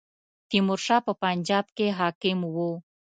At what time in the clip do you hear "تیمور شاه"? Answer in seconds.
0.49-1.01